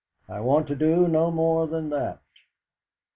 [0.27, 2.23] "I want to do no more than that."